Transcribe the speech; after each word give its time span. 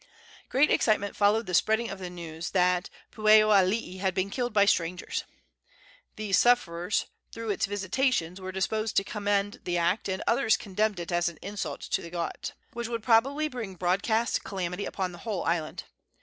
Great 0.49 0.71
excitement 0.71 1.15
followed 1.15 1.45
the 1.45 1.53
spreading 1.53 1.91
of 1.91 1.99
the 1.99 2.09
news 2.09 2.49
that 2.53 2.89
Pueoalii 3.11 3.99
had 3.99 4.15
been 4.15 4.31
killed 4.31 4.51
by 4.51 4.65
strangers. 4.65 5.25
The 6.15 6.33
sufferers 6.33 7.05
through 7.31 7.51
its 7.51 7.67
visitations 7.67 8.41
were 8.41 8.51
disposed 8.51 8.97
to 8.97 9.03
commend 9.03 9.59
the 9.63 9.77
act, 9.77 10.09
and 10.09 10.23
others 10.25 10.57
condemned 10.57 10.99
it 10.99 11.11
as 11.11 11.29
an 11.29 11.37
insult 11.43 11.81
to 11.81 12.01
the 12.01 12.09
gods, 12.09 12.53
which 12.73 12.87
would 12.87 13.03
probably 13.03 13.47
bring 13.47 13.75
broadcast 13.75 14.43
calamity 14.43 14.85
upon 14.87 15.11
the 15.11 15.19
whole 15.19 15.43
island. 15.43 15.83